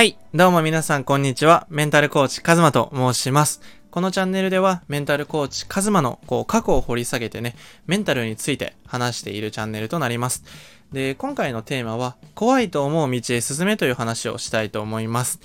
[0.00, 0.16] はい。
[0.34, 1.66] どうも皆さん、こんにちは。
[1.68, 3.60] メンタルコーチ、カズマと申します。
[3.90, 7.54] このチャンネルでは、メンタルコーチ、カズマの、こう、過去を掘り下げてね、
[7.84, 10.42] メンタルについて話しているチャンネルとなります。
[10.90, 15.38] で、今回のテーマは、怖いと思う道へ進めという話をしたいと思います。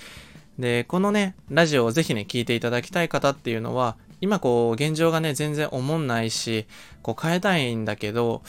[0.58, 6.66] で、このね、ラジオをぜひね、聞いていただきたい方っていうのは、今こう、現状がね、全然思んないし、
[7.02, 8.40] こう、変えたいんだけど、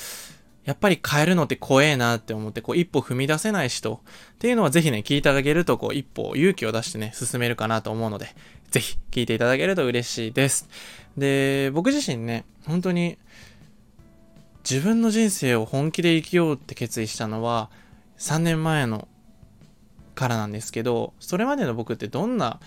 [0.67, 8.35] やっぱり変えるのって怖えなって思って、こう、一歩踏み出せない人っていうのはぜひね、聞いていただけると、こう、一歩勇気を出してね、進めるかなと思うので、
[8.69, 10.67] ぜひ聞いていただけると嬉しいです。
[11.17, 13.17] で、僕自身ね、本当に、
[14.69, 17.69] 自分の人生を本気で生きようって決意したのは、
[18.17, 19.07] 3年前の
[20.15, 22.59] からなんですけど、それまでの僕ってどんな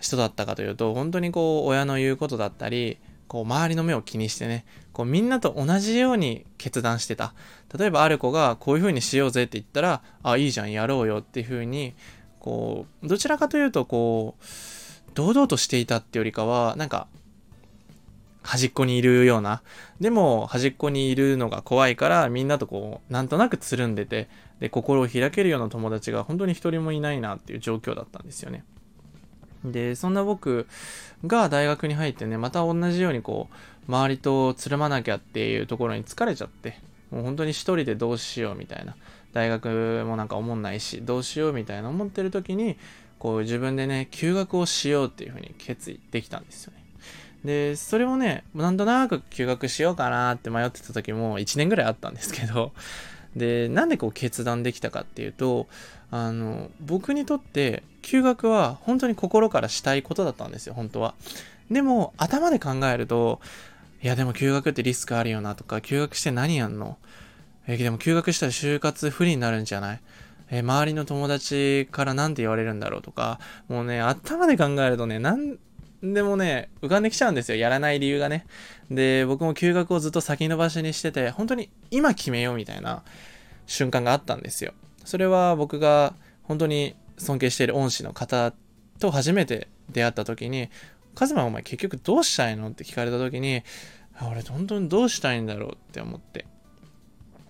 [0.00, 2.96] 人だったかというと、本当にこう、親の言うことだったり、
[3.30, 7.32] こう、周りの目を気にしてね、こう、みんなと同じように決断してた。
[7.78, 11.94] 例えば、ある子がこういう風にしようぜって言ったら、あ、いいじゃん、やろうよっていう風に、
[12.40, 14.44] こう、どちらかというと、こう、
[15.14, 17.06] 堂々としていたってよりかは、なんか、
[18.42, 19.62] 端っこにいるような。
[20.00, 24.28] でも、端っこにいるのが怖いから、みんなとこう、なんとなくつるんでて、
[24.58, 28.64] で、心を開けるような友達が本当に一人もいないなっていう状況だったんですよね。
[29.64, 30.66] で、そんな僕
[31.26, 33.48] が大学に入ってね、また同じようにこ
[33.88, 36.78] う、周りとつるまなきゃっていうところに疲れちゃって、
[37.10, 38.96] もう本当に一人でどうしようみたいな。
[39.32, 42.76] 大学もなんか思んないし、どうしようみたいな思ってる時に、
[43.18, 46.80] こう自分でね、休学をしようっていうふうに決意できたんですよね。
[47.44, 52.72] で、それをね、なんとなく休学しようかなって迷ってた時も1年ぐらいあったんですけど、
[53.36, 55.66] で、なんでこう決断できたかっていうと、
[56.10, 61.14] あの、僕にとって休学は本当に心からしたいことだったんですよ、本当は。
[61.70, 63.40] でも、頭で考えると、
[64.02, 66.96] いやでも休学ってリスクあるよなとか、休学して何やんの？
[67.66, 70.00] えでも休学したら就活不利になるんじゃない？
[70.50, 73.38] え周りの友達から何て言われるんだろうとか、
[73.68, 75.58] もうね、頭で考えるとね、なん
[76.02, 77.58] でもね、浮かんできちゃうんですよ。
[77.58, 78.46] やらない理由がね。
[78.90, 83.02] で、僕も休学をずっと先延ばしにしてて、本当に今決めようみたいな
[83.66, 84.72] 瞬間があったんですよ。
[85.04, 88.54] それは僕が本当に尊敬している恩師の方
[88.98, 90.70] と初めて出会った時に、
[91.14, 92.70] カズマお前結局どうしたいの？
[92.70, 93.62] って聞かれた時に、
[94.22, 95.72] 俺本当にどうしたいんだろう？
[95.72, 96.46] って思って。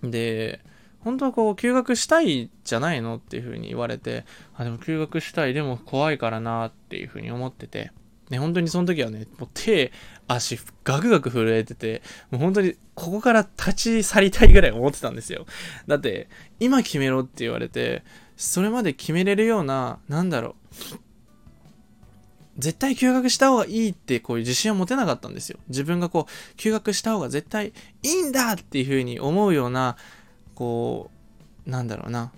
[0.03, 0.59] で、
[0.99, 3.15] 本当はこう休学したいじゃないの？
[3.15, 4.25] っていう風に言われて、
[4.55, 7.91] あ、でも休学したい、でも怖いからなっていう風に思ってて、
[8.31, 9.91] ね、本当にその時はね、もう手、
[10.27, 15.45] 足、ガクガク震えてて、もう本当にここから立ち去りたいぐらい思ってたんですよ。
[15.85, 18.03] だって、今決めろって言われて、
[18.37, 20.99] それまで決めれるような、なんだろう、
[22.57, 25.59] 絶対休学した方がいいってこういう自信を持てなかったんですよ。
[25.67, 29.97] 自分がこう、休学した方が絶対いいんだっていう風に思うような、
[30.55, 31.11] こ
[31.67, 32.31] う、なんだろうな、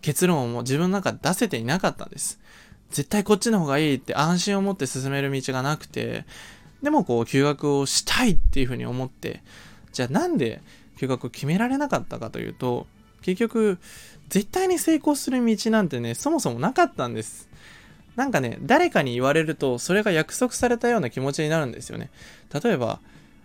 [0.00, 2.40] 結論をもう自分の中出せていなかったんです。
[2.90, 6.24] 絶対こっちの方がいいって安心を持って進める道がなくて、
[6.82, 9.42] でもこう休学をしたいっていうふうに思って、
[9.92, 10.60] じゃあなんで
[10.98, 12.86] 休学を決められなかったかというと、
[13.22, 13.78] 結局、
[14.28, 17.48] 絶対に成功する道なんてね、そもそもなかったんです。
[18.14, 22.10] なんかね、誰かに言われると、それが約束されたような気持ちになるんですよね。
[22.62, 23.00] 例えば、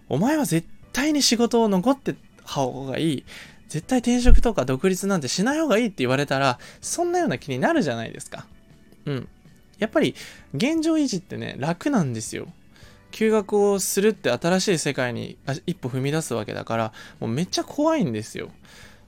[0.07, 3.25] お前は絶対に仕事を残って方がいい。
[3.67, 8.45] 絶対転職とか独立なんてしない方がいいって言われたら、そんなような気になるじゃないですか。
[9.05, 9.27] うん。
[9.79, 10.15] やっぱり、
[10.53, 12.47] 現状維持ってね、楽なんですよ。
[13.11, 18.49] 休学をするって新しい世界に一歩踏み出すわけだから、もうめっちゃ怖いんですよ。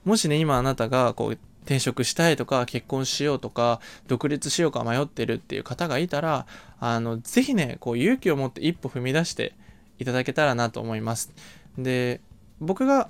[0.06, 6.46] もしね、今あなたがこう転職したいとか結婚しようとか独立しようか迷ってるっていう方がいたら、
[6.80, 9.54] あの、ぜひね、こう勇気を持って一歩踏み出して
[10.00, 11.32] いただけたらなと思います。
[11.78, 12.20] で、
[12.60, 13.10] 僕が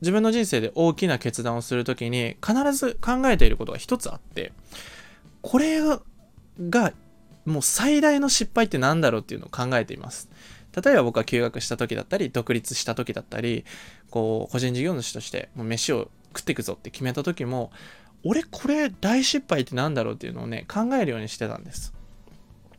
[0.00, 4.52] 自分の人生で大きな決断をするときに必ず考えていることが一つあって、
[5.42, 5.80] これ
[6.70, 6.92] が
[7.44, 10.30] もう最大の失敗って何だろうっていうのを考えています。
[10.74, 13.64] 例えば僕は休学した時だったり、独立した時だったり、
[14.10, 17.70] こう、個人事業主としてもう飯を食っていくぞって決めた時も、
[18.24, 21.92] 俺これ大失敗って何だろうっていうのをね、考えるようにしてたんです。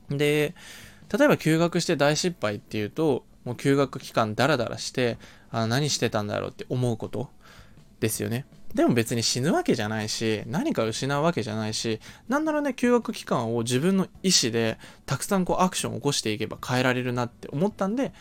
[0.10, 0.56] で、
[1.16, 5.18] 例えば休学して大失敗っていうと、もう休学期間ダラダラして、
[5.52, 7.30] あ何してたんだろうって思うこと
[8.04, 8.46] ですよね。
[8.76, 18.14] でも別に死ぬわけじゃないし、何か失うわけじゃないし、なんならね、休学期間を自分の意思でたくさんこうアクションを起こしていけば変えられるなって思ったんで、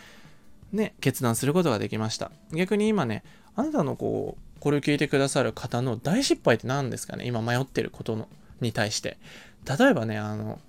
[0.73, 2.31] ね、決断することができました。
[2.53, 3.25] 逆に今ね、
[3.57, 7.27] あなたのこう、これを聞いてくださる方の大失敗って何ですかね？
[7.27, 8.29] 今迷ってることの
[8.61, 9.19] に対して。
[9.67, 10.61] 例えばね、あの、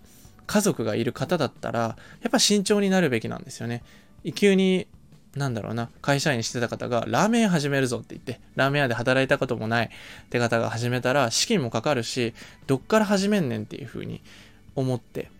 [0.47, 1.79] 家族がいる方だったら、
[2.21, 3.83] やっぱ慎重になるべきなんですよね。
[4.33, 4.87] 急に
[5.35, 9.89] なんだろうな、会社員してた方がラーメン屋始めるぞって言って、ラーメン屋で働いたこともないっ
[10.29, 12.33] て方が始めたら資金もかかるし、
[12.67, 14.21] どっから始めんねんっていう風に
[14.75, 15.31] 思って、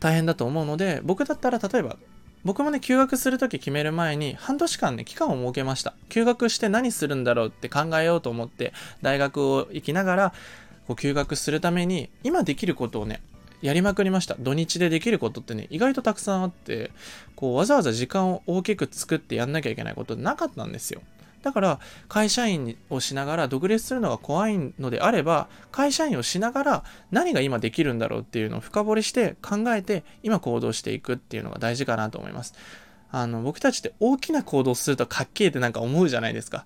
[0.00, 1.96] 大変だと思うので、僕だったら例えば、
[2.44, 5.94] 僕もね、休学するとき決める前に、半年間ね、期間を設けました。
[6.08, 10.34] 休学して何するんだろうって考えようと思って、大学を行きながら、
[10.88, 13.22] こう休学するために、今できることをね、
[13.62, 14.36] やりまくりました。
[14.38, 16.90] 土日でできることってね、意外とたくさんあって、
[17.36, 21.00] こう、わざわざ時間を大きく作ってやんなきゃいけないことなかったんですよ。
[21.42, 32.54] だから、会社員をしながら独立するのが怖いのであれば、会社員をしながら何が今できるんだろうっていうのを深掘りして考えて、今行動していくっていうのが大事かなと思います。
[33.10, 36.64] あの、僕たちって大きな行動するとかっけえってなんか思うじゃないですか。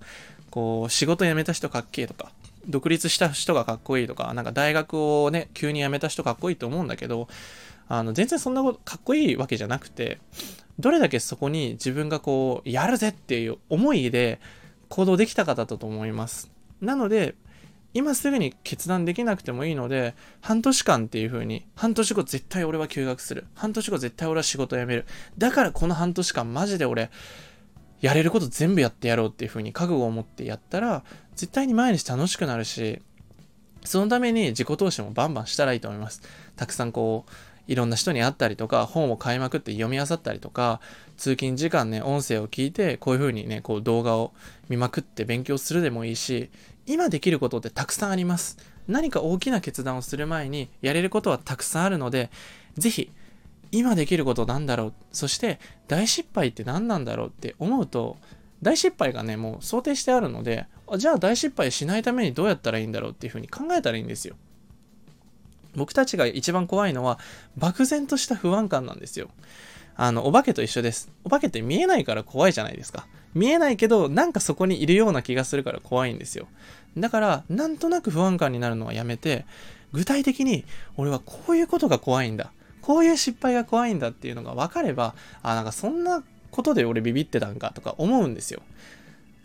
[0.51, 2.33] こう、仕事辞めた人かっけえとか、
[2.69, 7.29] 独立した人がかっこいいとか、なんか大学をね、急に辞めた人かっこいいと思うんだけど、
[7.89, 10.19] あの、全然そんなことかっこいいわけじゃなくて、
[10.79, 14.41] どれだけそこに自分がこう、やるぜっていう思いで
[14.89, 16.51] 行動できたかだったと思います。
[16.81, 17.35] なので、
[17.95, 23.47] 今すぐに決断できなくてもいいので、半年間っていう風に、半年後絶対俺は休学する。
[23.55, 25.07] 半年後絶対俺は仕事辞める。
[25.39, 27.11] だからこの半年間マジで俺、
[28.01, 31.05] やれること全部やってやろうっていう風に覚悟を持ってやったら、
[31.35, 33.01] 絶対に毎日楽しくなるし、
[33.85, 36.23] そのために自己投資もバンバンしたらいいと思います。
[36.57, 37.33] たくさんこう、
[37.69, 40.81] いろんな人に会ったりとか、本を買いまくって読み漁ったりとか、
[41.17, 44.33] 通勤時間ね、音声を聞いて、こういう風にね、こう動画を
[44.69, 46.51] 見まくって勉強するでもいいし、
[46.87, 48.59] 今できることってたくさんあります。
[48.87, 52.31] 何か大きな決断をする前にやれることはたくさんあるので、
[52.77, 53.11] ぜひ
[53.77, 54.93] 今できることなんだろう。
[55.13, 55.59] そして
[55.89, 58.17] 大失敗って何なんだろうって思うと
[58.63, 64.37] 大失敗がねもう想定してあるのでじゃあ大失敗しないためにどうやったらいいんだろうっていうふうに考えたらいいんですよ。
[65.75, 67.19] 僕たちが一番怖いのは
[67.59, 69.29] 漠然とした不安感なんですよ。
[69.99, 71.11] あのお化けと一緒です。
[71.25, 73.07] お化けって見えないから怖いじゃないですか。
[73.35, 76.49] 見えないけどなんかそこにいるような気がするから怖いんですよ。
[76.97, 79.45] だからなんとなく不安感になるのはやめて
[79.93, 80.65] 具体的に
[80.97, 82.53] 俺はこういうことが怖いんだ。
[82.87, 86.23] こういう失敗が怖いんだっていうのが分かれば、あ、なんかそんな
[86.53, 88.63] ことで俺ビビってたんかとか思うんですよ。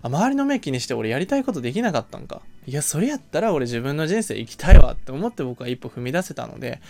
[0.04, 2.44] あ、周りの目気にして俺やりたいことできなかったんか。
[2.68, 6.82] いや、それやったら俺自分の人生生きたいわって思って僕は一歩踏み出せたので、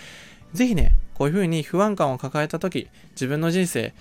[0.52, 3.94] ぜひね、こういう風に不安感を抱えた時、自分の人生、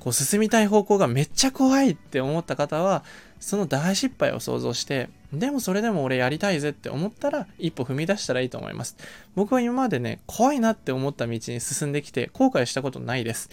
[0.00, 3.04] こう進みたい方向がめっちゃ怖いって思った方は、
[3.38, 8.96] その大失敗を想像して、でもそれでも俺やりたいぜって思ったら一歩踏み出したらいいと思います。
[9.34, 13.50] 僕は今までね、怖いなって思った道に進んできて後悔したことないです。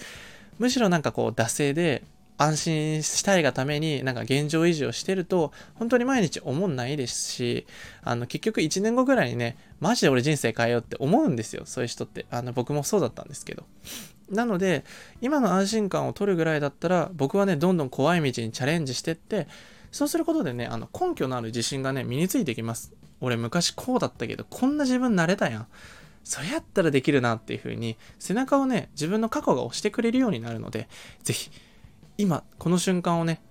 [0.57, 2.03] むしろなんかこう、惰性で
[2.37, 7.65] 安心したいがためになんか現状維持をしてると本当に毎日思んないですし
[8.03, 13.63] あの結局1年後ぐらいにねマジで俺人生変えようって思うんですよそういう人ってあの僕もそうだったんですけど
[14.29, 14.83] なので
[15.21, 19.47] 今の安心感を取るぐらいだったら僕はねどんどん怖い道にチャレンジしてって
[19.95, 22.91] そうすることでね、あの根拠のある自信がね、身についてきます。
[23.21, 25.67] 俺昔こうだったけど、こんな自分になれたやん。
[26.25, 30.89] それやったらできるなっていう風に、背中をね、自分の過去が押してくれるようになるので、
[31.23, 31.49] ぜひ、
[32.17, 33.41] 今、この瞬間をね、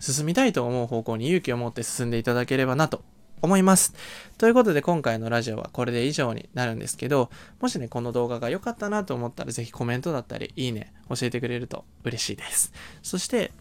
[0.00, 3.04] 進みたいと思う方向に勇気を持って進んでいただければなと
[3.40, 3.94] 思います。
[4.38, 7.30] ということで今回のラジオはこれで以上になるんですけど、
[7.60, 12.72] もしね、この動画が良かったなと思ったらぜひコメントだったり、いいね、教えてくれると嬉しいです。
[13.04, 13.52] そして、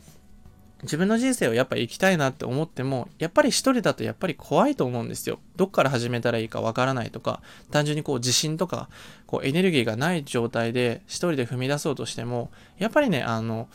[0.84, 5.40] 自分の人生をやっぱ生きたいなって思っても、やっぱり一人だとやっぱり怖いと思うんですよ。
[5.56, 7.42] どっから始めたらいいかわからないとか、
[7.72, 8.90] 単純にこう自信とか、
[9.26, 13.70] こうエネルギーがない状態で一人で踏み出そうとしても、やっぱりね、あの、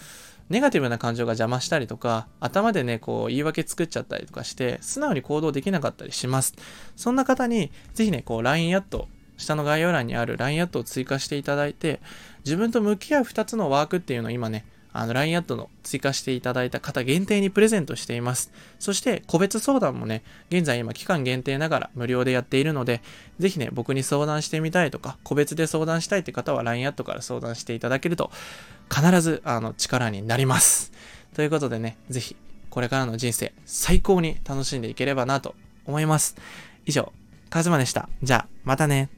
[0.50, 6.54] ネガティブな感情が邪魔したりとか、頭でね、こう言い訳作っちゃったりとかして、素直に行動できなかったりします。
[6.96, 12.00] そんな方に、ぜひね、こう LINE アット、下の概要欄にある LINE アットを追加していただいて、
[12.44, 18.52] 自分と向き合う2つのワークっていうのを今ね、あの、LINE アットの追加していただいた方限定にプレゼントしています。
[18.78, 23.02] そして、個別相談もね、現在今期間限定ながら無料でやっているので、
[23.38, 28.30] ぜひね、僕に相談してみたいとか、個別で相談したいって方は LINE アットから相談していただけると、
[28.92, 30.92] 必ず、あの、力になります。
[31.34, 32.36] ということでね、ぜひ、
[32.70, 35.54] これからの人生、最高に楽しんでいければなと
[35.86, 36.36] 思います。
[36.86, 37.12] 以上、
[37.50, 38.08] カズマでした。
[38.22, 39.08] じゃあ、またね。